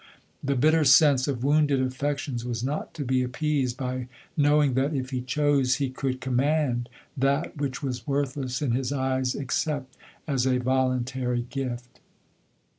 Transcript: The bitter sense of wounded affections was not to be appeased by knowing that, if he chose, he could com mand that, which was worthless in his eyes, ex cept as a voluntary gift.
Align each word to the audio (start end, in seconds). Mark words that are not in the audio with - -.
The 0.43 0.55
bitter 0.55 0.83
sense 0.83 1.27
of 1.27 1.43
wounded 1.43 1.79
affections 1.79 2.43
was 2.43 2.63
not 2.63 2.95
to 2.95 3.05
be 3.05 3.21
appeased 3.21 3.77
by 3.77 4.07
knowing 4.35 4.73
that, 4.73 4.95
if 4.95 5.11
he 5.11 5.21
chose, 5.21 5.75
he 5.75 5.91
could 5.91 6.19
com 6.19 6.37
mand 6.37 6.89
that, 7.15 7.55
which 7.57 7.83
was 7.83 8.07
worthless 8.07 8.63
in 8.63 8.71
his 8.71 8.91
eyes, 8.91 9.35
ex 9.35 9.57
cept 9.57 9.95
as 10.27 10.47
a 10.47 10.57
voluntary 10.57 11.45
gift. 11.51 11.99